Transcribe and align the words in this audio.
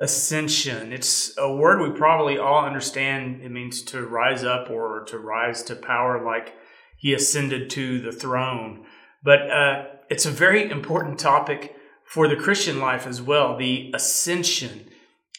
ascension. 0.00 0.92
It's 0.92 1.36
a 1.36 1.52
word 1.52 1.80
we 1.80 1.96
probably 1.96 2.38
all 2.38 2.64
understand. 2.64 3.42
It 3.42 3.50
means 3.50 3.82
to 3.84 4.06
rise 4.06 4.44
up 4.44 4.70
or 4.70 5.04
to 5.08 5.18
rise 5.18 5.62
to 5.64 5.76
power, 5.76 6.24
like 6.24 6.54
he 6.96 7.12
ascended 7.12 7.70
to 7.70 8.00
the 8.00 8.12
throne. 8.12 8.84
But 9.22 9.50
uh, 9.50 9.84
it's 10.08 10.26
a 10.26 10.30
very 10.30 10.70
important 10.70 11.18
topic 11.18 11.74
for 12.04 12.28
the 12.28 12.36
Christian 12.36 12.80
life 12.80 13.06
as 13.06 13.20
well 13.20 13.56
the 13.56 13.92
ascension. 13.94 14.88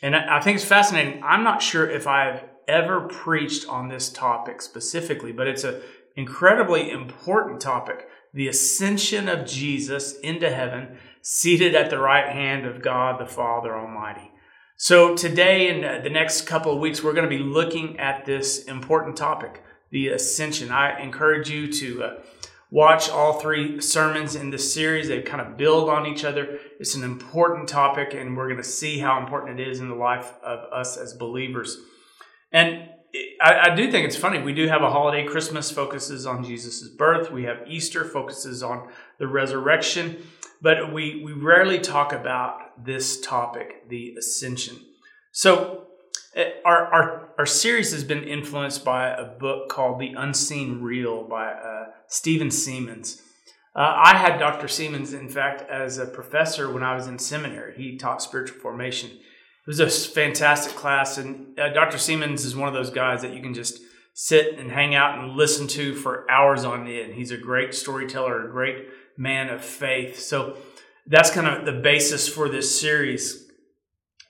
And 0.02 0.16
I 0.16 0.40
think 0.40 0.56
it's 0.56 0.66
fascinating. 0.66 1.22
I'm 1.24 1.44
not 1.44 1.62
sure 1.62 1.90
if 1.90 2.08
I've 2.08 2.44
ever 2.68 3.02
preached 3.02 3.68
on 3.68 3.90
this 3.90 4.10
topic 4.10 4.62
specifically, 4.62 5.32
but 5.32 5.48
it's 5.48 5.64
an 5.64 5.82
incredibly 6.16 6.92
important 6.92 7.60
topic 7.60 8.08
the 8.34 8.48
ascension 8.48 9.28
of 9.28 9.48
Jesus 9.48 10.20
into 10.20 10.52
heaven, 10.52 11.00
seated 11.22 11.74
at 11.74 11.90
the 11.90 11.98
right 11.98 12.30
hand 12.30 12.66
of 12.66 12.84
God 12.84 13.20
the 13.20 13.26
Father 13.26 13.76
Almighty. 13.76 14.32
So, 14.82 15.14
today 15.14 15.68
and 15.68 16.06
the 16.06 16.10
next 16.10 16.44
couple 16.44 16.72
of 16.72 16.80
weeks, 16.80 17.04
we're 17.04 17.12
going 17.12 17.30
to 17.30 17.38
be 17.38 17.44
looking 17.44 18.00
at 18.00 18.24
this 18.24 18.64
important 18.64 19.18
topic, 19.18 19.62
the 19.92 20.08
ascension. 20.08 20.72
I 20.72 21.02
encourage 21.02 21.50
you 21.50 21.70
to 21.74 22.04
uh, 22.04 22.22
watch 22.72 23.10
all 23.10 23.42
three 23.42 23.82
sermons 23.82 24.36
in 24.36 24.52
this 24.52 24.74
series. 24.74 25.10
They 25.10 25.22
kind 25.22 25.42
of 25.42 25.58
build 25.58 25.90
on 25.90 26.06
each 26.06 26.24
other. 26.24 26.60
It's 26.80 26.96
an 26.96 27.04
important 27.04 27.68
topic, 27.68 28.14
and 28.14 28.38
we're 28.38 28.48
going 28.48 28.56
to 28.56 28.64
see 28.64 29.00
how 29.00 29.20
important 29.22 29.60
it 29.60 29.68
is 29.68 29.82
in 29.82 29.90
the 29.90 29.96
life 29.96 30.32
of 30.42 30.60
us 30.72 30.96
as 30.96 31.14
believers. 31.14 31.78
And 32.54 32.88
I, 33.42 33.72
I, 33.72 33.76
do 33.76 33.92
think 33.92 34.06
it's 34.06 34.16
funny. 34.16 34.40
We 34.40 34.54
do 34.54 34.68
have 34.68 34.84
a 34.84 34.92
holiday. 34.92 35.26
Christmas 35.26 35.72
focuses 35.72 36.26
on 36.26 36.44
Jesus' 36.44 36.88
birth. 36.88 37.32
We 37.32 37.44
have 37.44 37.58
Easter 37.68 38.06
focuses 38.06 38.62
on 38.62 38.90
the 39.18 39.28
resurrection. 39.28 40.28
But 40.62 40.94
we, 40.94 41.24
we 41.24 41.34
rarely 41.34 41.80
talk 41.80 42.12
about 42.12 42.84
this 42.84 43.20
topic, 43.22 43.90
the 43.90 44.16
ascension. 44.18 44.78
So, 45.32 45.88
eh, 46.36 46.52
our, 46.66 46.86
our, 46.86 47.30
our 47.38 47.46
series 47.46 47.92
has 47.94 48.04
been 48.04 48.24
influenced 48.24 48.84
by 48.84 49.10
a 49.10 49.26
book 49.26 49.70
called 49.70 50.00
The 50.00 50.14
Unseen 50.14 50.82
Real 50.82 51.24
by 51.24 51.54
uh, 51.54 51.86
Stephen 52.08 52.50
Seamands. 52.50 53.22
Uh, 53.76 53.94
I 53.96 54.18
had 54.18 54.40
Dr. 54.40 54.68
Seamands, 54.68 55.14
in 55.14 55.30
fact, 55.30 55.70
as 55.70 55.98
a 55.98 56.06
professor 56.06 56.70
when 56.72 56.84
I 56.84 56.96
was 56.96 57.08
in 57.08 57.20
seminary. 57.20 57.76
He 57.78 57.98
taught 57.98 58.22
spiritual 58.22 58.60
formation. 58.60 59.12
It 59.70 59.78
was 59.78 60.08
a 60.08 60.12
fantastic 60.12 60.76
class, 60.76 61.20
and 61.20 61.60
uh, 61.60 61.70
Dr. 61.70 61.98
Seamands 61.98 62.44
is 62.44 62.56
one 62.56 62.68
of 62.68 62.74
those 62.74 62.90
guys 62.90 63.22
that 63.22 63.36
you 63.36 63.42
can 63.44 63.54
just 63.54 63.80
sit 64.16 64.58
and 64.58 64.72
hang 64.72 64.96
out 64.96 65.20
and 65.20 65.34
listen 65.34 65.68
to 65.68 65.94
for 65.94 66.26
hours 66.28 66.66
on 66.66 66.88
end. 66.88 67.14
He's 67.14 67.30
a 67.30 67.38
great 67.38 67.76
storyteller, 67.76 68.48
a 68.48 68.52
great 68.52 68.88
man 69.16 69.48
of 69.50 69.64
faith. 69.64 70.18
So 70.18 70.58
that's 71.06 71.30
kind 71.30 71.46
of 71.46 71.68
the 71.68 71.80
basis 71.84 72.28
for 72.28 72.50
this 72.50 72.82
series. 72.82 73.48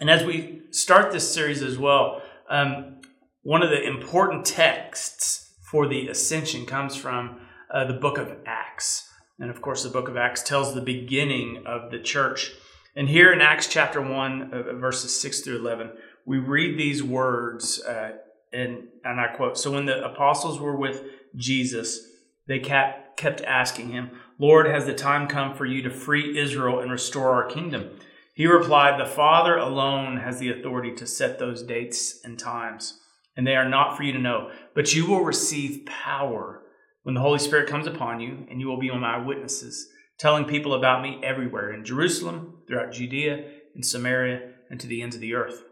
And 0.02 0.10
as 0.10 0.26
we 0.26 0.64
start 0.72 1.14
this 1.14 1.34
series 1.34 1.64
as 1.64 1.78
well, 1.78 2.22
um, 2.50 3.00
one 3.42 3.64
of 3.64 3.70
the 3.70 3.82
important 3.82 4.46
texts 4.46 5.54
for 5.72 5.88
the 5.88 6.10
ascension 6.10 6.66
comes 6.66 6.98
from 6.98 7.40
uh, 7.74 7.86
the 7.86 7.94
book 7.94 8.18
of 8.18 8.36
Acts. 8.46 9.10
And 9.40 9.50
of 9.50 9.62
course, 9.62 9.84
the 9.84 9.90
book 9.90 10.10
of 10.10 10.18
Acts 10.18 10.44
tells 10.44 10.74
the 10.74 10.82
beginning 10.82 11.64
of 11.66 11.92
the 11.92 12.00
church. 12.00 12.52
And 13.00 13.08
here 13.08 13.32
in 13.32 13.40
Acts 13.40 13.68
chapter 13.68 14.02
1, 14.02 14.54
uh, 14.54 14.74
verses 14.74 15.18
6 15.22 15.40
through 15.40 15.60
11, 15.60 15.92
we 16.26 16.38
read 16.38 16.78
these 16.78 17.02
words, 17.02 17.82
uh, 17.82 18.18
and, 18.52 18.90
and 19.06 19.22
I 19.22 19.28
quote 19.28 19.58
So 19.58 19.72
when 19.72 19.86
the 19.86 20.04
apostles 20.04 20.60
were 20.60 20.76
with 20.76 21.06
Jesus, 21.34 22.10
they 22.46 22.60
kept, 22.60 23.16
kept 23.16 23.40
asking 23.40 23.92
him, 23.92 24.10
Lord, 24.38 24.66
has 24.66 24.86
the 24.86 24.94
time 24.94 25.30
come 25.30 25.56
for 25.56 25.66
you 25.66 25.82
to 25.84 25.90
free 25.90 26.38
Israel 26.38 26.82
and 26.82 26.92
restore 26.92 27.30
our 27.30 27.46
kingdom? 27.46 27.90
He 28.34 28.46
replied, 28.46 29.00
The 29.00 29.06
Father 29.10 29.56
alone 29.56 30.18
has 30.18 30.40
the 30.40 30.52
authority 30.52 30.94
to 30.96 31.08
set 31.08 31.40
those 31.40 31.64
dates 31.64 32.20
and 32.26 32.38
times, 32.38 33.00
and 33.38 33.48
they 33.48 33.56
are 33.56 33.70
not 33.70 33.96
for 33.96 34.04
you 34.04 34.12
to 34.12 34.20
know. 34.20 34.52
But 34.76 34.94
you 34.94 35.08
will 35.08 35.24
receive 35.24 35.86
power 35.86 36.64
when 37.04 37.16
the 37.16 37.22
Holy 37.22 37.40
Spirit 37.40 37.70
comes 37.70 37.88
upon 37.88 38.20
you, 38.20 38.46
and 38.52 38.60
you 38.60 38.68
will 38.68 38.78
be 38.78 38.90
on 38.90 39.00
my 39.00 39.26
witnesses, 39.26 39.88
telling 40.20 40.46
people 40.46 40.74
about 40.74 41.02
me 41.02 41.20
everywhere 41.24 41.74
in 41.74 41.86
Jerusalem, 41.86 42.58
throughout 42.68 42.92
Judea, 42.92 43.46
in 43.76 43.84
Samaria, 43.84 44.52
and 44.70 44.80
to 44.80 44.88
the 44.88 45.02
ends 45.02 45.16
of 45.16 45.22
the 45.22 45.34
earth. 45.34 45.64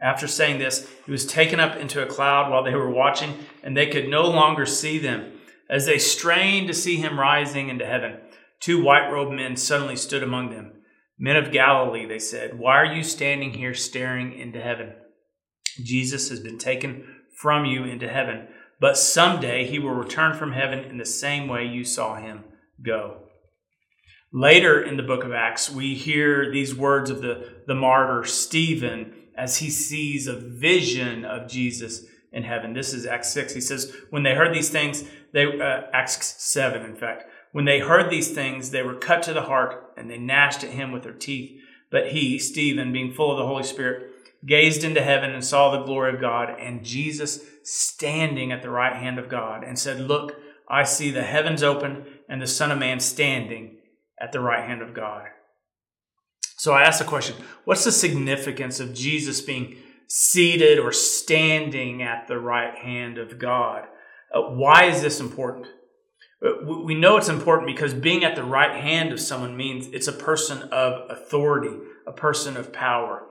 After 0.00 0.26
saying 0.26 0.58
this, 0.58 0.90
he 1.06 1.12
was 1.12 1.24
taken 1.24 1.60
up 1.60 1.76
into 1.76 2.02
a 2.02 2.06
cloud 2.06 2.50
while 2.50 2.64
they 2.64 2.74
were 2.74 2.90
watching, 2.90 3.34
and 3.62 3.76
they 3.76 3.86
could 3.86 4.08
no 4.08 4.28
longer 4.28 4.66
see 4.66 4.98
them. 4.98 5.32
As 5.70 5.86
they 5.86 5.98
strained 5.98 6.66
to 6.66 6.74
see 6.74 6.96
him 6.96 7.20
rising 7.20 7.68
into 7.68 7.86
heaven, 7.86 8.18
two 8.58 8.82
white 8.82 9.08
robed 9.10 9.32
men 9.32 9.56
suddenly 9.56 9.96
stood 9.96 10.22
among 10.22 10.50
them. 10.50 10.72
Men 11.18 11.36
of 11.36 11.52
Galilee, 11.52 12.04
they 12.04 12.18
said, 12.18 12.58
why 12.58 12.76
are 12.78 12.92
you 12.92 13.04
standing 13.04 13.52
here 13.52 13.74
staring 13.74 14.36
into 14.36 14.60
heaven? 14.60 14.94
Jesus 15.82 16.28
has 16.30 16.40
been 16.40 16.58
taken 16.58 17.06
from 17.40 17.64
you 17.64 17.84
into 17.84 18.08
heaven, 18.08 18.48
but 18.80 18.98
someday 18.98 19.64
he 19.64 19.78
will 19.78 19.94
return 19.94 20.36
from 20.36 20.52
heaven 20.52 20.80
in 20.80 20.98
the 20.98 21.06
same 21.06 21.46
way 21.46 21.64
you 21.64 21.84
saw 21.84 22.16
him 22.16 22.44
go. 22.84 23.28
Later 24.34 24.82
in 24.82 24.96
the 24.96 25.02
book 25.02 25.24
of 25.24 25.32
Acts, 25.32 25.70
we 25.70 25.94
hear 25.94 26.50
these 26.50 26.74
words 26.74 27.10
of 27.10 27.20
the, 27.20 27.62
the 27.66 27.74
martyr 27.74 28.24
Stephen 28.24 29.12
as 29.36 29.58
he 29.58 29.68
sees 29.68 30.26
a 30.26 30.34
vision 30.34 31.26
of 31.26 31.50
Jesus 31.50 32.06
in 32.32 32.42
heaven. 32.42 32.72
This 32.72 32.94
is 32.94 33.04
Acts 33.04 33.30
6. 33.32 33.52
He 33.52 33.60
says, 33.60 33.94
When 34.08 34.22
they 34.22 34.34
heard 34.34 34.54
these 34.54 34.70
things, 34.70 35.04
they, 35.32 35.44
uh, 35.44 35.82
Acts 35.92 36.42
7, 36.42 36.82
in 36.82 36.96
fact, 36.96 37.24
when 37.52 37.66
they 37.66 37.80
heard 37.80 38.08
these 38.08 38.30
things, 38.30 38.70
they 38.70 38.82
were 38.82 38.94
cut 38.94 39.22
to 39.24 39.34
the 39.34 39.42
heart 39.42 39.92
and 39.98 40.10
they 40.10 40.16
gnashed 40.16 40.64
at 40.64 40.70
him 40.70 40.92
with 40.92 41.02
their 41.02 41.12
teeth. 41.12 41.60
But 41.90 42.12
he, 42.12 42.38
Stephen, 42.38 42.90
being 42.90 43.12
full 43.12 43.32
of 43.32 43.36
the 43.36 43.46
Holy 43.46 43.64
Spirit, 43.64 44.12
gazed 44.46 44.82
into 44.82 45.02
heaven 45.02 45.32
and 45.32 45.44
saw 45.44 45.70
the 45.70 45.84
glory 45.84 46.14
of 46.14 46.22
God 46.22 46.58
and 46.58 46.82
Jesus 46.82 47.40
standing 47.62 48.50
at 48.50 48.62
the 48.62 48.70
right 48.70 48.96
hand 48.96 49.18
of 49.18 49.28
God 49.28 49.62
and 49.62 49.78
said, 49.78 50.00
Look, 50.00 50.36
I 50.66 50.84
see 50.84 51.10
the 51.10 51.22
heavens 51.22 51.62
open 51.62 52.06
and 52.30 52.40
the 52.40 52.46
Son 52.46 52.72
of 52.72 52.78
Man 52.78 52.98
standing 52.98 53.76
at 54.20 54.32
the 54.32 54.40
right 54.40 54.66
hand 54.66 54.82
of 54.82 54.94
God. 54.94 55.26
So 56.56 56.72
I 56.72 56.82
ask 56.82 56.98
the 56.98 57.04
question 57.04 57.36
what's 57.64 57.84
the 57.84 57.92
significance 57.92 58.80
of 58.80 58.94
Jesus 58.94 59.40
being 59.40 59.76
seated 60.08 60.78
or 60.78 60.92
standing 60.92 62.02
at 62.02 62.28
the 62.28 62.38
right 62.38 62.74
hand 62.76 63.18
of 63.18 63.38
God? 63.38 63.84
Uh, 64.32 64.42
why 64.42 64.84
is 64.84 65.02
this 65.02 65.20
important? 65.20 65.66
Uh, 66.44 66.64
we 66.84 66.94
know 66.94 67.16
it's 67.16 67.28
important 67.28 67.66
because 67.66 67.94
being 67.94 68.24
at 68.24 68.36
the 68.36 68.44
right 68.44 68.80
hand 68.80 69.12
of 69.12 69.20
someone 69.20 69.56
means 69.56 69.88
it's 69.88 70.08
a 70.08 70.12
person 70.12 70.62
of 70.70 71.10
authority, 71.10 71.76
a 72.06 72.12
person 72.12 72.56
of 72.56 72.72
power. 72.72 73.24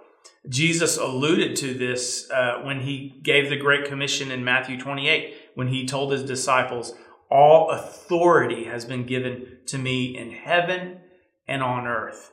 Jesus 0.49 0.97
alluded 0.97 1.55
to 1.57 1.73
this 1.73 2.29
uh, 2.31 2.61
when 2.63 2.81
he 2.81 3.19
gave 3.21 3.49
the 3.49 3.57
Great 3.57 3.85
Commission 3.85 4.31
in 4.31 4.43
Matthew 4.43 4.79
28, 4.79 5.35
when 5.55 5.67
he 5.67 5.85
told 5.85 6.11
his 6.11 6.23
disciples, 6.23 6.93
All 7.31 7.71
authority 7.71 8.65
has 8.65 8.83
been 8.85 9.05
given 9.05 9.59
to 9.67 9.77
me 9.77 10.17
in 10.17 10.31
heaven 10.31 10.99
and 11.47 11.63
on 11.63 11.87
earth. 11.87 12.31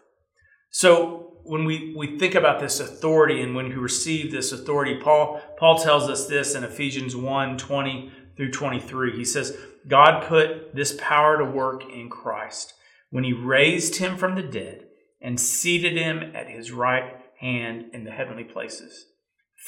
So 0.71 1.39
when 1.45 1.65
we, 1.65 1.95
we 1.97 2.19
think 2.19 2.35
about 2.35 2.61
this 2.61 2.81
authority 2.81 3.41
and 3.41 3.55
when 3.55 3.69
we 3.69 3.75
receive 3.77 4.31
this 4.31 4.53
authority, 4.53 5.01
Paul, 5.01 5.41
Paul 5.57 5.79
tells 5.79 6.11
us 6.11 6.27
this 6.27 6.55
in 6.55 6.65
Ephesians 6.65 7.17
1 7.17 7.57
20 7.57 8.13
through 8.37 8.51
23. 8.51 9.17
He 9.17 9.25
says, 9.25 9.57
God 9.87 10.27
put 10.27 10.75
this 10.75 10.97
power 11.01 11.39
to 11.39 11.45
work 11.45 11.85
in 11.85 12.11
Christ 12.11 12.75
when 13.11 13.25
he 13.25 13.33
raised 13.33 13.97
him 13.97 14.17
from 14.17 14.35
the 14.35 14.43
dead 14.43 14.87
and 15.21 15.41
seated 15.41 15.97
him 15.97 16.35
at 16.35 16.49
his 16.49 16.71
right 16.71 17.17
hand 17.41 17.87
in 17.93 18.05
the 18.05 18.11
heavenly 18.11 18.45
places, 18.45 19.07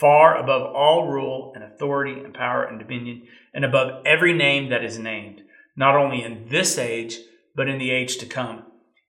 far 0.01 0.37
above 0.37 0.75
all 0.75 1.09
rule 1.09 1.53
and 1.55 1.63
authority 1.63 2.19
and 2.25 2.33
power 2.33 2.65
and 2.65 2.79
dominion, 2.79 3.23
and 3.53 3.65
above 3.65 4.03
every 4.07 4.33
name 4.33 4.71
that 4.71 4.83
is 4.83 4.99
named, 4.99 5.43
not 5.77 5.95
only 5.95 6.25
in 6.25 6.49
this 6.49 6.79
age, 6.79 7.19
but 7.55 7.69
in 7.69 7.79
the 7.79 7.91
age 7.91 8.17
to 8.17 8.27
come. 8.27 8.63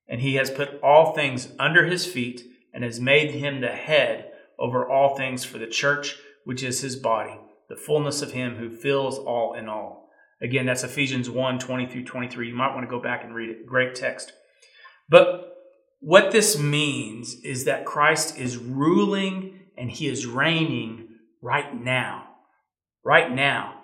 And 0.09 0.19
he 0.19 0.35
has 0.35 0.51
put 0.51 0.81
all 0.84 1.13
things 1.13 1.53
under 1.57 1.85
his 1.85 2.06
feet 2.06 2.44
and 2.74 2.84
has 2.84 3.00
made 3.00 3.31
him 3.31 3.62
the 3.62 3.69
head 3.69 4.31
over 4.59 4.88
all 4.88 5.16
things 5.16 5.45
for 5.45 5.57
the 5.57 5.68
church, 5.68 6.18
which 6.44 6.62
is 6.62 6.81
his 6.81 6.98
body, 6.98 7.39
the 7.69 7.77
fullness 7.77 8.21
of 8.21 8.33
him 8.33 8.56
who 8.56 8.69
fills 8.69 9.18
all 9.18 9.54
in 9.54 9.69
all. 9.69 10.10
Again, 10.42 10.66
that's 10.66 10.83
Ephesians 10.83 11.30
1 11.30 11.60
20 11.60 11.88
through 11.88 12.04
23. 12.04 12.50
You 12.50 12.56
might 12.56 12.74
want 12.74 12.83
to 12.83 12.89
go 12.89 13.01
back 13.01 13.24
and 13.24 13.33
read 13.33 13.50
it. 13.50 13.66
Great 13.66 13.95
text. 13.95 14.33
But 15.07 15.56
what 16.00 16.31
this 16.31 16.57
means 16.60 17.36
is 17.44 17.66
that 17.66 17.86
Christ 17.86 18.38
is 18.38 18.57
ruling 18.57 19.50
and 19.77 19.91
he 19.91 20.07
is 20.07 20.25
reigning 20.25 21.07
right 21.41 21.79
now. 21.79 22.27
Right 23.03 23.31
now. 23.31 23.81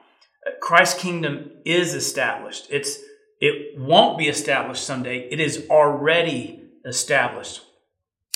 Christ's 0.62 1.02
kingdom 1.02 1.52
is 1.66 1.94
established. 1.94 2.68
It's 2.70 3.00
it 3.40 3.80
won't 3.80 4.18
be 4.18 4.28
established 4.28 4.84
someday. 4.84 5.28
It 5.30 5.40
is 5.40 5.68
already 5.70 6.64
established. 6.86 7.62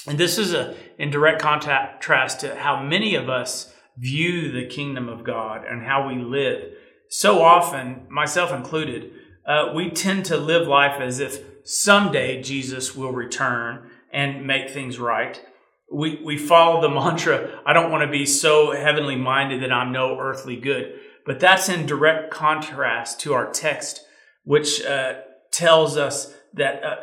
And 0.08 0.18
this 0.18 0.38
is 0.38 0.54
a, 0.54 0.76
in 0.98 1.10
direct 1.10 1.42
contrast 1.42 2.40
to 2.42 2.56
how 2.56 2.82
many 2.84 3.16
of 3.16 3.30
us 3.30 3.74
view 3.98 4.52
the 4.52 4.66
kingdom 4.66 5.10
of 5.10 5.24
God 5.24 5.66
and 5.66 5.84
how 5.84 6.08
we 6.08 6.16
live. 6.16 6.74
So 7.10 7.42
often, 7.42 8.08
myself 8.10 8.52
included, 8.52 9.12
uh, 9.46 9.72
we 9.76 9.90
tend 9.90 10.26
to 10.26 10.38
live 10.38 10.68
life 10.68 11.02
as 11.02 11.20
if 11.20 11.40
someday 11.64 12.42
Jesus 12.42 12.96
will 12.96 13.12
return 13.12 13.90
and 14.12 14.46
make 14.46 14.70
things 14.70 15.00
right. 15.00 15.44
We, 15.92 16.22
we 16.24 16.38
follow 16.38 16.82
the 16.82 16.90
mantra, 16.90 17.60
I 17.66 17.74
don't 17.74 17.92
want 17.92 18.04
to 18.04 18.12
be 18.12 18.26
so 18.26 18.72
heavenly 18.72 19.16
minded 19.16 19.62
that 19.62 19.72
I'm 19.72 19.92
no 19.92 20.18
earthly 20.20 20.56
good. 20.56 20.94
But 21.26 21.40
that's 21.40 21.70
in 21.70 21.86
direct 21.86 22.32
contrast 22.32 23.20
to 23.22 23.34
our 23.34 23.52
text, 23.52 24.06
which 24.44 24.84
uh, 24.84 25.16
tells 25.52 25.98
us 25.98 26.34
that 26.54 26.84
uh, 26.84 26.96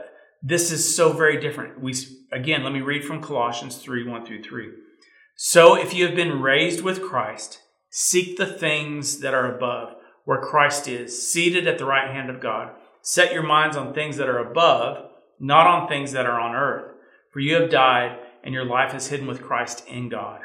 this 0.42 0.72
is 0.72 0.96
so 0.96 1.12
very 1.12 1.40
different. 1.40 1.80
We 1.80 1.94
again, 2.32 2.64
let 2.64 2.72
me 2.72 2.80
read 2.80 3.04
from 3.04 3.22
Colossians 3.22 3.76
3, 3.76 4.06
1 4.06 4.26
through 4.26 4.42
3. 4.42 4.70
So 5.36 5.76
if 5.76 5.94
you 5.94 6.06
have 6.06 6.16
been 6.16 6.42
raised 6.42 6.80
with 6.80 7.02
Christ, 7.02 7.60
seek 7.90 8.36
the 8.36 8.46
things 8.46 9.20
that 9.20 9.34
are 9.34 9.54
above, 9.54 9.94
where 10.24 10.40
Christ 10.40 10.88
is, 10.88 11.30
seated 11.30 11.66
at 11.66 11.78
the 11.78 11.84
right 11.84 12.10
hand 12.10 12.28
of 12.28 12.40
God. 12.40 12.72
Set 13.02 13.32
your 13.32 13.44
minds 13.44 13.76
on 13.76 13.94
things 13.94 14.16
that 14.16 14.28
are 14.28 14.38
above, 14.38 15.10
not 15.38 15.66
on 15.66 15.88
things 15.88 16.12
that 16.12 16.26
are 16.26 16.40
on 16.40 16.54
earth. 16.54 16.92
For 17.32 17.40
you 17.40 17.54
have 17.54 17.70
died, 17.70 18.18
and 18.42 18.54
your 18.54 18.64
life 18.64 18.94
is 18.94 19.08
hidden 19.08 19.26
with 19.26 19.42
Christ 19.42 19.86
in 19.86 20.08
God. 20.08 20.40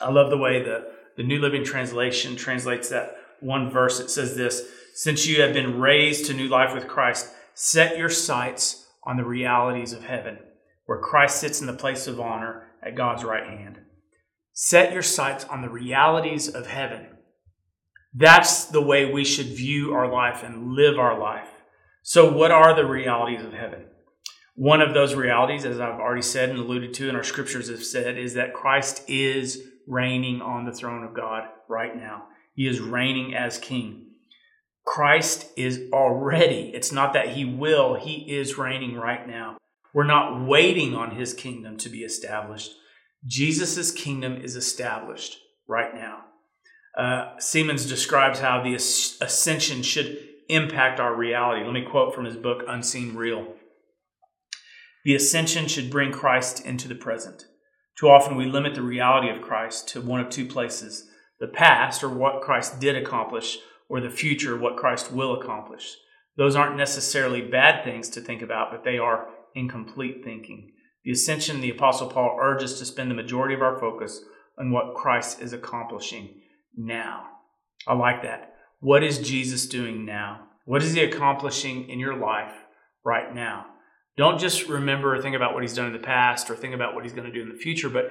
I 0.00 0.10
love 0.10 0.30
the 0.30 0.38
way 0.38 0.62
the, 0.62 0.92
the 1.16 1.22
New 1.22 1.40
Living 1.40 1.64
Translation 1.64 2.36
translates 2.36 2.88
that 2.88 3.16
one 3.40 3.70
verse. 3.70 4.00
It 4.00 4.10
says 4.10 4.36
this 4.36 4.68
Since 4.94 5.26
you 5.26 5.42
have 5.42 5.52
been 5.52 5.80
raised 5.80 6.26
to 6.26 6.34
new 6.34 6.48
life 6.48 6.74
with 6.74 6.88
Christ, 6.88 7.30
set 7.54 7.96
your 7.96 8.08
sights 8.08 8.86
on 9.04 9.16
the 9.16 9.24
realities 9.24 9.92
of 9.92 10.04
heaven, 10.04 10.38
where 10.86 10.98
Christ 10.98 11.40
sits 11.40 11.60
in 11.60 11.66
the 11.66 11.72
place 11.72 12.06
of 12.06 12.20
honor 12.20 12.68
at 12.82 12.96
God's 12.96 13.24
right 13.24 13.46
hand. 13.46 13.80
Set 14.52 14.92
your 14.92 15.02
sights 15.02 15.44
on 15.44 15.62
the 15.62 15.70
realities 15.70 16.48
of 16.48 16.66
heaven. 16.66 17.06
That's 18.14 18.66
the 18.66 18.82
way 18.82 19.10
we 19.10 19.24
should 19.24 19.46
view 19.46 19.94
our 19.94 20.10
life 20.10 20.42
and 20.42 20.74
live 20.74 20.98
our 20.98 21.18
life. 21.18 21.48
So, 22.02 22.30
what 22.30 22.50
are 22.50 22.74
the 22.74 22.84
realities 22.84 23.44
of 23.44 23.52
heaven? 23.52 23.86
One 24.54 24.82
of 24.82 24.92
those 24.92 25.14
realities, 25.14 25.64
as 25.64 25.80
I've 25.80 26.00
already 26.00 26.22
said 26.22 26.50
and 26.50 26.58
alluded 26.58 26.92
to, 26.94 27.08
and 27.08 27.16
our 27.16 27.22
scriptures 27.22 27.70
have 27.70 27.84
said, 27.84 28.18
is 28.18 28.34
that 28.34 28.52
Christ 28.52 29.02
is 29.08 29.62
reigning 29.86 30.42
on 30.42 30.64
the 30.64 30.72
throne 30.72 31.04
of 31.04 31.14
God 31.14 31.44
right 31.68 31.96
now. 31.96 32.24
He 32.54 32.66
is 32.66 32.80
reigning 32.80 33.34
as 33.34 33.58
king. 33.58 34.08
Christ 34.84 35.46
is 35.56 35.88
already, 35.92 36.72
it's 36.74 36.92
not 36.92 37.12
that 37.12 37.28
he 37.28 37.44
will, 37.44 37.94
he 37.94 38.36
is 38.36 38.58
reigning 38.58 38.96
right 38.96 39.26
now. 39.26 39.56
We're 39.94 40.04
not 40.04 40.46
waiting 40.46 40.94
on 40.94 41.16
his 41.16 41.34
kingdom 41.34 41.76
to 41.78 41.88
be 41.88 42.00
established. 42.00 42.72
Jesus' 43.24 43.90
kingdom 43.92 44.36
is 44.36 44.56
established 44.56 45.38
right 45.68 45.94
now. 45.94 46.24
Uh, 46.98 47.36
Seamands 47.38 47.88
describes 47.88 48.40
how 48.40 48.62
the 48.62 48.74
ascension 48.74 49.82
should 49.82 50.18
impact 50.48 50.98
our 50.98 51.14
reality. 51.14 51.64
Let 51.64 51.72
me 51.72 51.86
quote 51.88 52.14
from 52.14 52.24
his 52.24 52.36
book, 52.36 52.62
Unseen 52.66 53.14
Real. 53.14 53.46
The 55.04 55.14
ascension 55.14 55.66
should 55.66 55.90
bring 55.90 56.12
Christ 56.12 56.64
into 56.64 56.88
the 56.88 56.94
present. 56.94 57.46
Too 57.98 58.08
often 58.08 58.36
we 58.36 58.46
limit 58.46 58.74
the 58.74 58.82
reality 58.82 59.28
of 59.28 59.42
Christ 59.42 59.88
to 59.88 60.00
one 60.00 60.20
of 60.20 60.30
two 60.30 60.46
places 60.46 61.08
the 61.40 61.48
past, 61.48 62.04
or 62.04 62.08
what 62.08 62.40
Christ 62.40 62.78
did 62.78 62.94
accomplish, 62.94 63.58
or 63.88 64.00
the 64.00 64.10
future, 64.10 64.56
what 64.56 64.76
Christ 64.76 65.10
will 65.10 65.34
accomplish. 65.34 65.96
Those 66.36 66.54
aren't 66.54 66.76
necessarily 66.76 67.40
bad 67.40 67.82
things 67.82 68.08
to 68.10 68.20
think 68.20 68.42
about, 68.42 68.70
but 68.70 68.84
they 68.84 68.96
are 68.96 69.26
incomplete 69.54 70.22
thinking. 70.22 70.70
The 71.04 71.10
ascension, 71.10 71.60
the 71.60 71.70
Apostle 71.70 72.08
Paul 72.08 72.38
urges 72.40 72.78
to 72.78 72.84
spend 72.84 73.10
the 73.10 73.16
majority 73.16 73.54
of 73.54 73.60
our 73.60 73.76
focus 73.76 74.22
on 74.56 74.70
what 74.70 74.94
Christ 74.94 75.42
is 75.42 75.52
accomplishing 75.52 76.42
now. 76.76 77.24
I 77.88 77.94
like 77.94 78.22
that. 78.22 78.54
What 78.78 79.02
is 79.02 79.18
Jesus 79.18 79.66
doing 79.66 80.04
now? 80.04 80.46
What 80.64 80.82
is 80.82 80.94
he 80.94 81.02
accomplishing 81.02 81.88
in 81.88 81.98
your 81.98 82.16
life 82.16 82.54
right 83.04 83.34
now? 83.34 83.66
Don't 84.16 84.38
just 84.38 84.68
remember 84.68 85.14
or 85.14 85.22
think 85.22 85.34
about 85.34 85.54
what 85.54 85.62
he's 85.62 85.74
done 85.74 85.86
in 85.86 85.92
the 85.92 85.98
past 85.98 86.50
or 86.50 86.56
think 86.56 86.74
about 86.74 86.94
what 86.94 87.04
he's 87.04 87.12
going 87.12 87.26
to 87.26 87.32
do 87.32 87.42
in 87.42 87.48
the 87.48 87.54
future, 87.54 87.88
but 87.88 88.10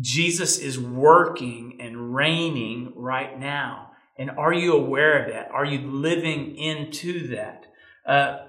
Jesus 0.00 0.58
is 0.58 0.78
working 0.78 1.78
and 1.80 2.14
reigning 2.14 2.92
right 2.96 3.38
now. 3.38 3.90
And 4.18 4.30
are 4.30 4.52
you 4.52 4.74
aware 4.74 5.22
of 5.22 5.32
that? 5.32 5.50
Are 5.50 5.64
you 5.64 5.80
living 5.80 6.56
into 6.56 7.28
that? 7.28 7.66
Uh, 8.06 8.44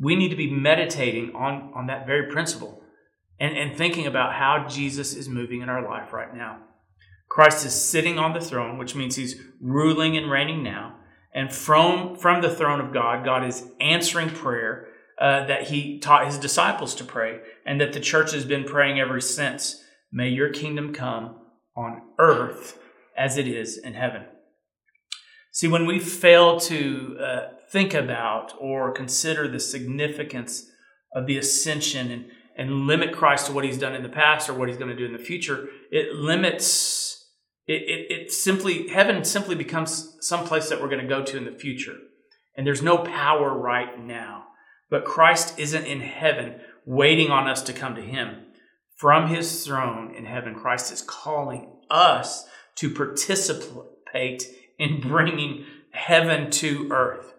we 0.00 0.16
need 0.16 0.30
to 0.30 0.36
be 0.36 0.50
meditating 0.50 1.34
on, 1.34 1.72
on 1.74 1.86
that 1.86 2.06
very 2.06 2.32
principle 2.32 2.82
and, 3.38 3.56
and 3.56 3.76
thinking 3.76 4.06
about 4.06 4.34
how 4.34 4.66
Jesus 4.68 5.14
is 5.14 5.28
moving 5.28 5.60
in 5.60 5.68
our 5.68 5.86
life 5.86 6.12
right 6.12 6.34
now. 6.34 6.58
Christ 7.28 7.66
is 7.66 7.74
sitting 7.74 8.18
on 8.18 8.32
the 8.32 8.40
throne, 8.40 8.78
which 8.78 8.94
means 8.94 9.16
he's 9.16 9.40
ruling 9.60 10.16
and 10.16 10.30
reigning 10.30 10.62
now. 10.62 10.96
And 11.32 11.52
from, 11.52 12.16
from 12.16 12.42
the 12.42 12.54
throne 12.54 12.80
of 12.80 12.92
God, 12.92 13.24
God 13.24 13.44
is 13.44 13.66
answering 13.80 14.30
prayer 14.30 14.88
uh, 15.20 15.46
that 15.46 15.68
he 15.68 15.98
taught 15.98 16.26
his 16.26 16.38
disciples 16.38 16.94
to 16.96 17.04
pray 17.04 17.40
and 17.64 17.80
that 17.80 17.92
the 17.92 18.00
church 18.00 18.32
has 18.32 18.44
been 18.44 18.64
praying 18.64 18.98
ever 18.98 19.20
since. 19.20 19.82
May 20.12 20.28
your 20.28 20.50
kingdom 20.50 20.92
come 20.92 21.36
on 21.76 22.02
earth 22.18 22.78
as 23.16 23.36
it 23.36 23.48
is 23.48 23.78
in 23.78 23.94
heaven. 23.94 24.24
See, 25.52 25.68
when 25.68 25.86
we 25.86 26.00
fail 26.00 26.58
to 26.60 27.16
uh, 27.20 27.40
think 27.70 27.94
about 27.94 28.52
or 28.60 28.92
consider 28.92 29.46
the 29.46 29.60
significance 29.60 30.68
of 31.14 31.26
the 31.26 31.38
ascension 31.38 32.10
and, 32.10 32.24
and 32.56 32.86
limit 32.86 33.12
Christ 33.12 33.46
to 33.46 33.52
what 33.52 33.64
he's 33.64 33.78
done 33.78 33.94
in 33.94 34.02
the 34.02 34.08
past 34.08 34.48
or 34.48 34.54
what 34.54 34.68
he's 34.68 34.78
going 34.78 34.90
to 34.90 34.96
do 34.96 35.06
in 35.06 35.12
the 35.12 35.18
future, 35.18 35.68
it 35.90 36.12
limits 36.14 37.14
it, 37.66 37.82
it, 37.82 38.12
it 38.12 38.32
simply, 38.32 38.88
heaven 38.88 39.24
simply 39.24 39.54
becomes 39.54 40.16
some 40.20 40.44
place 40.44 40.68
that 40.68 40.80
we're 40.80 40.88
going 40.88 41.00
to 41.00 41.08
go 41.08 41.22
to 41.24 41.36
in 41.36 41.44
the 41.44 41.52
future. 41.52 41.96
And 42.56 42.66
there's 42.66 42.82
no 42.82 42.98
power 42.98 43.56
right 43.56 43.98
now. 43.98 44.44
But 44.94 45.04
Christ 45.04 45.58
isn't 45.58 45.86
in 45.86 46.02
heaven 46.02 46.60
waiting 46.86 47.28
on 47.28 47.48
us 47.48 47.62
to 47.62 47.72
come 47.72 47.96
to 47.96 48.00
him. 48.00 48.44
From 48.94 49.26
his 49.26 49.66
throne 49.66 50.14
in 50.14 50.24
heaven, 50.24 50.54
Christ 50.54 50.92
is 50.92 51.02
calling 51.02 51.68
us 51.90 52.46
to 52.76 52.94
participate 52.94 54.44
in 54.78 55.00
bringing 55.00 55.64
heaven 55.90 56.48
to 56.52 56.88
earth. 56.92 57.34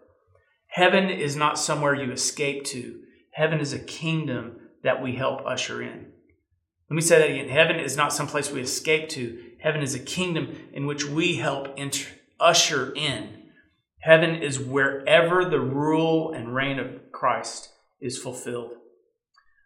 Heaven 0.67 1.09
is 1.09 1.37
not 1.37 1.57
somewhere 1.57 1.95
you 1.95 2.11
escape 2.11 2.65
to. 2.65 2.99
Heaven 3.31 3.61
is 3.61 3.71
a 3.71 3.79
kingdom 3.79 4.57
that 4.83 5.01
we 5.01 5.15
help 5.15 5.39
usher 5.45 5.81
in. 5.81 6.07
Let 6.89 6.95
me 6.95 7.01
say 7.01 7.19
that 7.19 7.29
again. 7.29 7.47
Heaven 7.47 7.77
is 7.77 7.95
not 7.95 8.11
some 8.11 8.27
place 8.27 8.51
we 8.51 8.59
escape 8.59 9.07
to. 9.11 9.41
Heaven 9.61 9.81
is 9.81 9.95
a 9.95 9.99
kingdom 9.99 10.57
in 10.73 10.87
which 10.87 11.05
we 11.05 11.37
help 11.37 11.69
enter, 11.77 12.09
usher 12.37 12.91
in. 12.97 13.44
Heaven 14.05 14.35
is 14.35 14.59
wherever 14.59 15.43
the 15.43 15.59
rule 15.59 16.31
and 16.31 16.53
reign 16.53 16.77
of 16.77 17.11
Christ 17.11 17.69
is 17.99 18.19
fulfilled. 18.19 18.73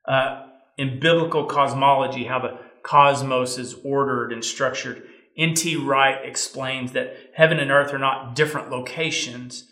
Uh, 0.07 0.45
in 0.77 0.97
biblical 1.01 1.43
cosmology, 1.43 2.23
how 2.23 2.39
the 2.39 2.57
cosmos 2.81 3.57
is 3.57 3.75
ordered 3.83 4.31
and 4.31 4.45
structured, 4.45 5.03
N.T. 5.37 5.75
Wright 5.75 6.19
explains 6.23 6.93
that 6.93 7.17
heaven 7.35 7.59
and 7.59 7.69
earth 7.69 7.93
are 7.93 7.99
not 7.99 8.33
different 8.33 8.69
locations 8.69 9.67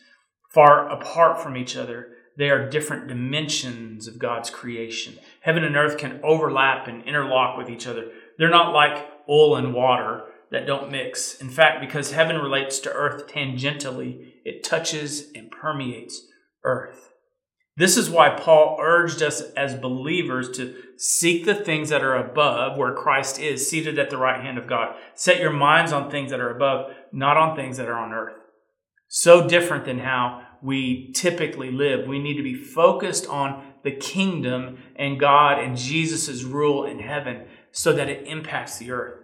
far 0.50 0.90
apart 0.90 1.42
from 1.42 1.56
each 1.56 1.78
other. 1.78 2.10
They 2.38 2.50
are 2.50 2.70
different 2.70 3.08
dimensions 3.08 4.06
of 4.06 4.20
God's 4.20 4.50
creation. 4.50 5.18
Heaven 5.40 5.64
and 5.64 5.78
earth 5.78 5.98
can 5.98 6.20
overlap 6.26 6.90
and 6.90 7.06
interlock 7.06 7.58
with 7.58 7.70
each 7.70 7.88
other. 7.88 8.12
They're 8.38 8.50
not 8.50 8.74
like 8.74 9.08
oil 9.30 9.56
and 9.56 9.74
water 9.74 10.26
that 10.52 10.66
don't 10.66 10.92
mix. 10.92 11.36
In 11.36 11.50
fact, 11.50 11.82
because 11.82 12.12
heaven 12.12 12.38
relates 12.38 12.80
to 12.80 12.92
earth 12.92 13.28
tangentially, 13.28 14.34
it 14.48 14.64
touches 14.64 15.30
and 15.36 15.52
permeates 15.52 16.22
earth. 16.64 17.12
This 17.76 17.98
is 17.98 18.10
why 18.10 18.30
Paul 18.30 18.78
urged 18.82 19.22
us 19.22 19.42
as 19.58 19.76
believers 19.76 20.50
to 20.52 20.74
seek 20.96 21.46
the 21.46 21.54
things 21.54 21.90
that 21.90 22.02
are 22.02 22.16
above, 22.16 22.78
where 22.78 22.94
Christ 22.94 23.40
is, 23.40 23.70
seated 23.70 24.00
at 24.00 24.10
the 24.10 24.18
right 24.18 24.42
hand 24.42 24.58
of 24.58 24.66
God. 24.66 24.96
Set 25.14 25.42
your 25.42 25.52
minds 25.52 25.92
on 25.92 26.10
things 26.10 26.32
that 26.32 26.40
are 26.40 26.50
above, 26.50 26.92
not 27.12 27.36
on 27.36 27.56
things 27.56 27.76
that 27.76 27.90
are 27.90 28.00
on 28.00 28.14
earth. 28.14 28.38
So 29.10 29.48
different 29.48 29.84
than 29.84 30.00
how 30.00 30.44
we 30.64 31.12
typically 31.14 31.70
live. 31.70 32.08
We 32.08 32.18
need 32.18 32.38
to 32.38 32.44
be 32.44 32.56
focused 32.56 33.28
on 33.28 33.74
the 33.84 33.92
kingdom 33.92 34.80
and 34.96 35.20
God 35.20 35.60
and 35.60 35.78
Jesus' 35.78 36.44
rule 36.44 36.86
in 36.86 37.00
heaven 37.00 37.48
so 37.72 37.92
that 37.94 38.10
it 38.10 38.28
impacts 38.28 38.78
the 38.78 38.92
earth. 38.92 39.20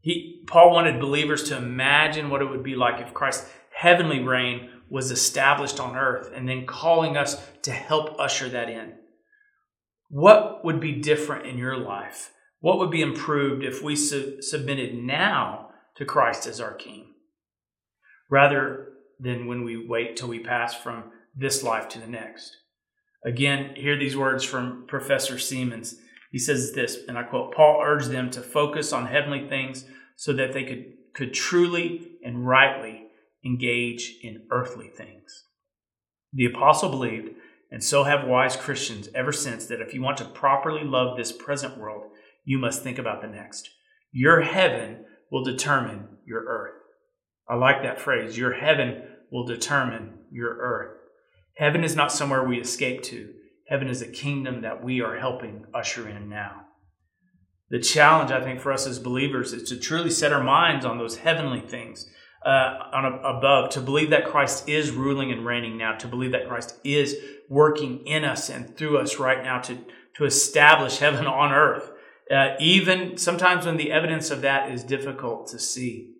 He, 0.00 0.42
Paul 0.46 0.72
wanted 0.72 1.00
believers 1.00 1.44
to 1.44 1.56
imagine 1.56 2.30
what 2.30 2.40
it 2.40 2.48
would 2.48 2.62
be 2.64 2.74
like 2.74 3.00
if 3.00 3.14
Christ's 3.14 3.48
heavenly 3.78 4.20
reign 4.20 4.68
was 4.90 5.12
established 5.12 5.78
on 5.78 5.96
earth 5.96 6.32
and 6.34 6.48
then 6.48 6.66
calling 6.66 7.16
us 7.16 7.40
to 7.62 7.70
help 7.70 8.18
usher 8.18 8.48
that 8.48 8.68
in. 8.68 8.92
What 10.08 10.64
would 10.64 10.80
be 10.80 11.00
different 11.00 11.46
in 11.46 11.58
your 11.58 11.76
life? 11.76 12.32
What 12.58 12.78
would 12.78 12.90
be 12.90 13.02
improved 13.02 13.62
if 13.62 13.80
we 13.80 13.94
su- 13.94 14.42
submitted 14.42 14.94
now 14.94 15.70
to 15.94 16.04
Christ 16.04 16.44
as 16.48 16.60
our 16.60 16.74
King 16.74 17.12
rather 18.28 18.88
than 19.20 19.46
when 19.46 19.62
we 19.62 19.76
wait 19.76 20.16
till 20.16 20.28
we 20.28 20.40
pass 20.40 20.74
from 20.74 21.12
this 21.36 21.62
life 21.62 21.88
to 21.90 22.00
the 22.00 22.08
next? 22.08 22.56
Again, 23.24 23.76
hear 23.76 23.96
these 23.96 24.16
words 24.16 24.42
from 24.42 24.86
Professor 24.88 25.34
Seamands. 25.34 25.94
He 26.32 26.40
says 26.40 26.72
this, 26.72 26.98
and 27.06 27.16
I 27.16 27.22
quote 27.22 27.54
Paul 27.54 27.80
urged 27.84 28.10
them 28.10 28.28
to 28.30 28.40
focus 28.40 28.92
on 28.92 29.06
heavenly 29.06 29.48
things 29.48 29.84
so 30.16 30.32
that 30.32 30.52
they 30.52 30.64
could, 30.64 30.84
could 31.14 31.32
truly 31.32 32.18
and 32.24 32.44
rightly 32.44 33.07
engage 33.44 34.16
in 34.22 34.46
earthly 34.50 34.88
things. 34.88 35.44
The 36.32 36.46
apostle 36.46 36.90
believed, 36.90 37.30
and 37.70 37.82
so 37.82 38.04
have 38.04 38.26
wise 38.26 38.56
Christians 38.56 39.08
ever 39.14 39.32
since, 39.32 39.66
that 39.66 39.80
if 39.80 39.94
you 39.94 40.02
want 40.02 40.18
to 40.18 40.24
properly 40.24 40.84
love 40.84 41.16
this 41.16 41.32
present 41.32 41.78
world, 41.78 42.04
you 42.44 42.58
must 42.58 42.82
think 42.82 42.98
about 42.98 43.20
the 43.20 43.28
next. 43.28 43.68
Your 44.12 44.40
heaven 44.42 45.04
will 45.30 45.44
determine 45.44 46.08
your 46.26 46.44
earth. 46.44 46.74
I 47.48 47.54
like 47.54 47.82
that 47.82 48.00
phrase. 48.00 48.36
Your 48.36 48.54
heaven 48.54 49.02
will 49.30 49.44
determine 49.44 50.18
your 50.30 50.56
earth. 50.56 50.98
Heaven 51.56 51.84
is 51.84 51.96
not 51.96 52.12
somewhere 52.12 52.44
we 52.44 52.60
escape 52.60 53.02
to. 53.04 53.32
Heaven 53.68 53.88
is 53.88 54.00
a 54.00 54.08
kingdom 54.08 54.62
that 54.62 54.82
we 54.82 55.00
are 55.00 55.18
helping 55.18 55.66
usher 55.74 56.08
in 56.08 56.28
now. 56.28 56.62
The 57.70 57.80
challenge, 57.80 58.30
I 58.30 58.42
think, 58.42 58.60
for 58.60 58.72
us 58.72 58.86
as 58.86 58.98
believers 58.98 59.52
is 59.52 59.68
to 59.68 59.76
truly 59.76 60.10
set 60.10 60.32
our 60.32 60.42
minds 60.42 60.86
on 60.86 60.96
those 60.96 61.18
heavenly 61.18 61.60
things 61.60 62.10
uh, 62.44 62.90
on 62.92 63.04
a, 63.04 63.16
above, 63.16 63.70
to 63.70 63.80
believe 63.80 64.10
that 64.10 64.26
Christ 64.26 64.68
is 64.68 64.90
ruling 64.90 65.32
and 65.32 65.44
reigning 65.44 65.76
now, 65.76 65.96
to 65.96 66.06
believe 66.06 66.32
that 66.32 66.48
Christ 66.48 66.76
is 66.84 67.16
working 67.48 68.06
in 68.06 68.24
us 68.24 68.48
and 68.48 68.76
through 68.76 68.98
us 68.98 69.18
right 69.18 69.42
now 69.42 69.60
to, 69.60 69.78
to 70.16 70.24
establish 70.24 70.98
heaven 70.98 71.26
on 71.26 71.52
earth, 71.52 71.90
uh, 72.30 72.54
even 72.60 73.16
sometimes 73.16 73.66
when 73.66 73.76
the 73.76 73.90
evidence 73.90 74.30
of 74.30 74.42
that 74.42 74.70
is 74.70 74.84
difficult 74.84 75.48
to 75.48 75.58
see. 75.58 76.14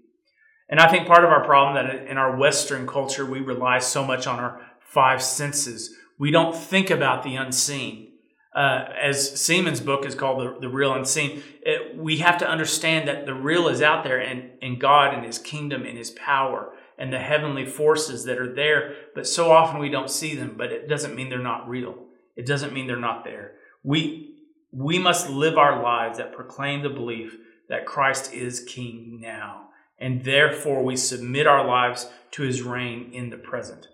And 0.69 0.81
I 0.81 0.91
think 0.91 1.07
part 1.07 1.25
of 1.25 1.31
our 1.31 1.45
problem 1.45 1.75
that 1.75 2.07
in 2.09 2.19
our 2.19 2.37
Western 2.37 2.87
culture, 2.87 3.25
we 3.25 3.41
rely 3.41 3.79
so 3.79 4.05
much 4.05 4.27
on 4.27 4.39
our 4.39 4.61
five 4.81 5.23
senses. 5.23 5.95
We 6.19 6.31
don't 6.31 6.55
think 6.55 6.91
about 6.91 7.23
the 7.23 7.37
unseen. 7.37 8.08
Uh, 8.55 8.87
as 9.01 9.33
Seamands' 9.33 9.85
book 9.85 10.07
is 10.07 10.15
called 10.15 10.41
The, 10.41 10.61
the 10.61 10.69
Real 10.69 10.95
Unseen, 10.95 11.43
it, 11.63 11.97
we 11.97 12.19
have 12.19 12.39
to 12.39 12.49
understand 12.49 13.07
that 13.07 13.27
the 13.27 13.35
real 13.35 13.69
is 13.69 13.83
out 13.83 14.05
there 14.05 14.19
and, 14.19 14.51
and 14.63 14.81
God 14.81 15.13
and 15.15 15.25
His 15.25 15.39
kingdom 15.39 15.85
and 15.85 15.99
His 15.99 16.11
power 16.13 16.73
and 16.99 17.13
the 17.13 17.19
heavenly 17.19 17.65
forces 17.65 18.25
that 18.25 18.39
are 18.39 18.53
there, 18.53 18.95
but 19.15 19.27
so 19.27 19.53
often 19.53 19.79
we 19.79 19.89
don't 19.89 20.11
see 20.11 20.35
them, 20.35 20.55
but 20.57 20.73
it 20.73 20.89
doesn't 20.89 21.15
mean 21.15 21.29
they're 21.29 21.39
not 21.39 21.69
real. 21.69 22.07
It 22.37 22.47
doesn't 22.47 22.73
mean 22.73 22.87
they're 22.87 22.97
not 22.97 23.23
there. 23.23 23.53
We, 23.85 24.35
we 24.73 24.99
must 24.99 25.31
live 25.31 25.57
our 25.57 25.81
lives 25.83 26.19
that 26.19 26.33
proclaim 26.33 26.83
the 26.83 26.89
belief 26.89 27.37
that 27.69 27.87
Christ 27.87 28.33
is 28.33 28.65
King 28.65 29.19
now, 29.21 29.69
and 29.99 30.25
therefore 30.25 30.83
we 30.83 30.97
submit 30.97 31.47
our 31.47 31.65
lives 31.65 32.09
to 32.33 32.43
His 32.43 32.63
reign 32.63 33.11
in 33.13 33.31
the 33.31 33.37
present. 33.37 33.89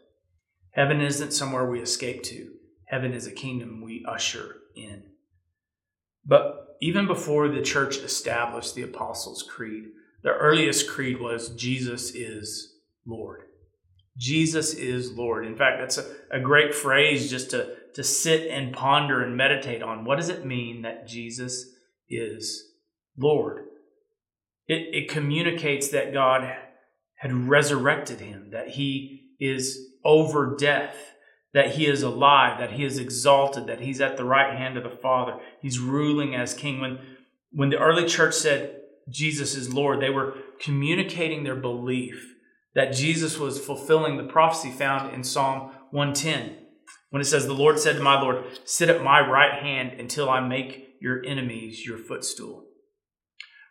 Heaven 0.71 1.01
isn't 1.01 1.33
somewhere 1.33 1.69
we 1.69 1.81
escape 1.81 2.23
to. 2.25 2.54
Heaven 2.95 3.13
is 3.13 3.27
a 3.27 3.33
kingdom 3.33 3.83
we 3.83 4.05
usher 4.07 4.55
in. 4.77 5.03
But 6.25 6.77
even 6.81 7.09
before 7.09 7.49
the 7.49 7.61
church 7.61 7.97
established 7.97 8.77
the 8.77 8.83
Apostles' 8.83 9.43
Creed, 9.43 9.87
the 10.23 10.31
earliest 10.31 10.89
creed 10.89 11.21
was 11.21 11.57
Jesus 11.57 12.15
is 12.15 12.73
Lord. 13.05 13.47
Jesus 14.17 14.75
is 14.75 15.11
Lord. 15.11 15.45
In 15.45 15.57
fact, 15.57 15.81
that's 15.81 15.99
a, 15.99 16.05
a 16.31 16.39
great 16.39 16.73
phrase 16.73 17.29
just 17.29 17.51
to, 17.51 17.75
to 17.95 18.05
sit 18.05 18.49
and 18.49 18.73
ponder 18.73 19.25
and 19.25 19.37
meditate 19.37 19.83
on. 19.83 20.05
What 20.05 20.19
does 20.19 20.29
it 20.29 20.47
mean 20.47 20.83
that 20.83 21.09
Jesus 21.09 21.67
is 22.09 22.63
Lord? 23.19 23.65
It, 24.69 24.95
it 24.95 25.09
communicates 25.09 25.89
that 25.89 26.13
God 26.13 26.49
had 27.17 27.49
resurrected 27.49 28.21
him, 28.21 28.51
that 28.53 28.69
he 28.69 29.31
is 29.41 29.81
over 30.05 30.55
death, 30.57 31.14
that 31.55 31.77
he 31.77 31.87
is 31.87 32.03
alive, 32.03 32.59
that 32.59 32.73
he 32.73 32.85
is 32.85 32.99
exalted, 32.99 33.67
that 33.69 33.81
he's 33.81 34.01
at 34.01 34.17
the 34.17 34.25
right 34.25 34.59
hand 34.59 34.77
of 34.77 34.83
the 34.83 34.91
Father. 34.91 35.39
He's 35.63 35.79
ruling 35.79 36.35
as 36.35 36.53
king. 36.53 36.81
When, 36.81 36.99
when 37.53 37.71
the 37.71 37.79
early 37.79 38.07
church 38.07 38.35
said 38.35 38.81
Jesus 39.09 39.55
is 39.55 39.73
Lord, 39.73 40.01
they 40.01 40.11
were 40.11 40.35
communicating 40.61 41.45
their 41.45 41.55
belief 41.55 42.35
that 42.75 42.93
Jesus 42.93 43.39
was 43.39 43.65
fulfilling 43.65 44.17
the 44.17 44.25
prophecy 44.25 44.71
found 44.71 45.15
in 45.15 45.23
Psalm 45.23 45.71
110 45.93 46.57
when 47.11 47.23
it 47.23 47.27
says, 47.27 47.47
The 47.47 47.55
Lord 47.55 47.79
said 47.79 47.97
to 47.97 48.03
my 48.03 48.21
Lord, 48.21 48.45
Sit 48.65 48.89
at 48.89 49.05
my 49.05 49.21
right 49.21 49.63
hand 49.63 50.01
until 50.01 50.29
I 50.29 50.41
make 50.41 50.97
your 51.01 51.25
enemies 51.25 51.87
your 51.87 51.99
footstool. 51.99 52.65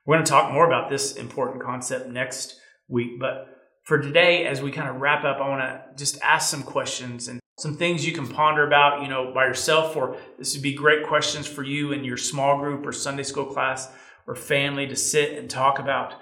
We're 0.05 0.15
going 0.15 0.25
to 0.25 0.31
talk 0.31 0.53
more 0.53 0.65
about 0.65 0.89
this 0.89 1.15
important 1.15 1.61
concept 1.61 2.09
next 2.09 2.59
week, 2.87 3.19
but 3.19 3.49
for 3.83 3.99
today, 3.99 4.45
as 4.45 4.61
we 4.61 4.71
kind 4.71 4.87
of 4.87 5.01
wrap 5.01 5.25
up, 5.25 5.37
I 5.41 5.49
want 5.49 5.61
to 5.61 5.83
just 5.97 6.21
ask 6.21 6.49
some 6.49 6.63
questions 6.63 7.27
and 7.27 7.41
some 7.57 7.77
things 7.77 8.05
you 8.05 8.13
can 8.13 8.27
ponder 8.27 8.65
about, 8.65 9.03
you 9.03 9.07
know, 9.07 9.31
by 9.33 9.45
yourself, 9.45 9.95
or 9.95 10.17
this 10.37 10.53
would 10.53 10.63
be 10.63 10.73
great 10.73 11.05
questions 11.05 11.47
for 11.47 11.63
you 11.63 11.91
in 11.91 12.03
your 12.03 12.17
small 12.17 12.57
group 12.57 12.85
or 12.85 12.91
Sunday 12.91 13.23
school 13.23 13.45
class 13.45 13.89
or 14.25 14.35
family 14.35 14.87
to 14.87 14.95
sit 14.95 15.37
and 15.37 15.49
talk 15.49 15.79
about. 15.79 16.15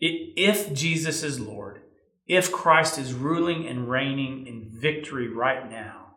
If 0.00 0.72
Jesus 0.72 1.22
is 1.22 1.40
Lord, 1.40 1.82
if 2.26 2.50
Christ 2.50 2.98
is 2.98 3.12
ruling 3.12 3.66
and 3.66 3.88
reigning 3.88 4.46
in 4.46 4.70
victory 4.70 5.28
right 5.28 5.70
now, 5.70 6.16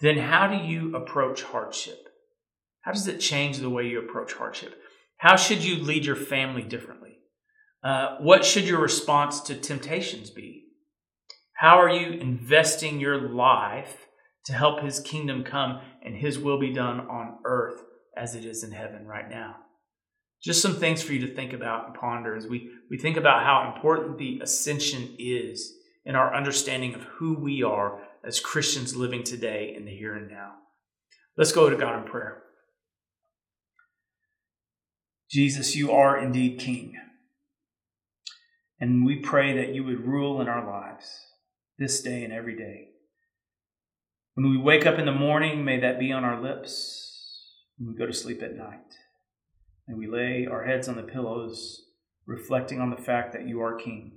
then 0.00 0.18
how 0.18 0.46
do 0.46 0.56
you 0.56 0.94
approach 0.94 1.42
hardship? 1.42 2.08
How 2.82 2.92
does 2.92 3.06
it 3.06 3.18
change 3.18 3.58
the 3.58 3.70
way 3.70 3.86
you 3.86 4.00
approach 4.00 4.34
hardship? 4.34 4.74
How 5.16 5.36
should 5.36 5.64
you 5.64 5.76
lead 5.76 6.04
your 6.04 6.16
family 6.16 6.62
differently? 6.62 7.18
Uh, 7.82 8.16
what 8.20 8.44
should 8.44 8.64
your 8.64 8.80
response 8.80 9.40
to 9.42 9.54
temptations 9.54 10.30
be? 10.30 10.61
How 11.62 11.80
are 11.80 11.88
you 11.88 12.18
investing 12.18 12.98
your 12.98 13.20
life 13.20 14.08
to 14.46 14.52
help 14.52 14.82
his 14.82 14.98
kingdom 14.98 15.44
come 15.44 15.80
and 16.04 16.16
his 16.16 16.36
will 16.36 16.58
be 16.58 16.72
done 16.72 16.98
on 16.98 17.38
earth 17.44 17.84
as 18.16 18.34
it 18.34 18.44
is 18.44 18.64
in 18.64 18.72
heaven 18.72 19.06
right 19.06 19.30
now? 19.30 19.54
Just 20.42 20.60
some 20.60 20.74
things 20.74 21.04
for 21.04 21.12
you 21.12 21.24
to 21.24 21.32
think 21.32 21.52
about 21.52 21.86
and 21.86 21.94
ponder 21.94 22.34
as 22.34 22.48
we, 22.48 22.68
we 22.90 22.98
think 22.98 23.16
about 23.16 23.44
how 23.44 23.72
important 23.72 24.18
the 24.18 24.40
ascension 24.42 25.14
is 25.20 25.72
in 26.04 26.16
our 26.16 26.34
understanding 26.34 26.96
of 26.96 27.02
who 27.02 27.38
we 27.38 27.62
are 27.62 28.00
as 28.26 28.40
Christians 28.40 28.96
living 28.96 29.22
today 29.22 29.72
in 29.76 29.84
the 29.84 29.96
here 29.96 30.16
and 30.16 30.28
now. 30.28 30.54
Let's 31.36 31.52
go 31.52 31.70
to 31.70 31.76
God 31.76 31.96
in 31.96 32.10
prayer. 32.10 32.42
Jesus, 35.30 35.76
you 35.76 35.92
are 35.92 36.18
indeed 36.18 36.58
King. 36.58 36.94
And 38.80 39.06
we 39.06 39.20
pray 39.20 39.56
that 39.58 39.72
you 39.72 39.84
would 39.84 40.04
rule 40.04 40.40
in 40.40 40.48
our 40.48 40.66
lives 40.66 41.28
this 41.82 42.00
day 42.00 42.22
and 42.22 42.32
every 42.32 42.54
day. 42.54 42.90
When 44.34 44.48
we 44.48 44.56
wake 44.56 44.86
up 44.86 45.00
in 45.00 45.04
the 45.04 45.10
morning, 45.10 45.64
may 45.64 45.80
that 45.80 45.98
be 45.98 46.12
on 46.12 46.22
our 46.22 46.40
lips. 46.40 47.58
When 47.76 47.88
we 47.88 47.98
go 47.98 48.06
to 48.06 48.12
sleep 48.12 48.40
at 48.40 48.54
night, 48.54 48.94
may 49.88 49.94
we 49.94 50.06
lay 50.06 50.46
our 50.46 50.64
heads 50.64 50.86
on 50.86 50.94
the 50.94 51.02
pillows, 51.02 51.86
reflecting 52.24 52.80
on 52.80 52.90
the 52.90 52.96
fact 52.96 53.32
that 53.32 53.48
you 53.48 53.60
are 53.60 53.74
King, 53.74 54.12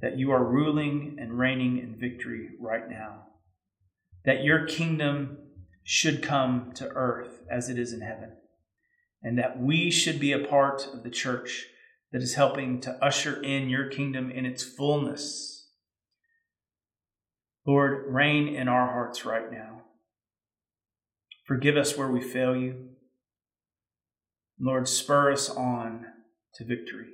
that 0.00 0.18
you 0.18 0.32
are 0.32 0.42
ruling 0.44 1.16
and 1.20 1.38
reigning 1.38 1.78
in 1.78 2.00
victory 2.00 2.48
right 2.60 2.90
now, 2.90 3.26
that 4.24 4.42
your 4.42 4.66
kingdom 4.66 5.38
should 5.84 6.20
come 6.20 6.72
to 6.74 6.88
earth 6.88 7.42
as 7.48 7.70
it 7.70 7.78
is 7.78 7.92
in 7.92 8.00
heaven, 8.00 8.32
and 9.22 9.38
that 9.38 9.60
we 9.60 9.88
should 9.88 10.18
be 10.18 10.32
a 10.32 10.44
part 10.48 10.88
of 10.92 11.04
the 11.04 11.10
church 11.10 11.66
that 12.10 12.22
is 12.22 12.34
helping 12.34 12.80
to 12.80 12.98
usher 13.04 13.40
in 13.40 13.68
your 13.68 13.88
kingdom 13.88 14.32
in 14.32 14.44
its 14.44 14.64
fullness 14.64 15.55
Lord, 17.66 18.04
reign 18.08 18.48
in 18.48 18.68
our 18.68 18.86
hearts 18.86 19.24
right 19.24 19.50
now. 19.50 19.82
Forgive 21.46 21.76
us 21.76 21.96
where 21.96 22.08
we 22.08 22.20
fail 22.20 22.56
you. 22.56 22.90
Lord, 24.58 24.88
spur 24.88 25.32
us 25.32 25.50
on 25.50 26.06
to 26.54 26.64
victory. 26.64 27.08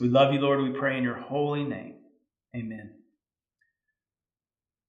We 0.00 0.08
love 0.08 0.32
you, 0.32 0.40
Lord. 0.40 0.60
We 0.62 0.78
pray 0.78 0.98
in 0.98 1.04
your 1.04 1.20
holy 1.20 1.64
name. 1.64 1.94
Amen. 2.54 2.92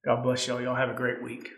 God 0.06 0.24
bless 0.24 0.48
y'all. 0.48 0.62
Y'all 0.62 0.76
have 0.76 0.90
a 0.90 0.94
great 0.94 1.22
week. 1.22 1.50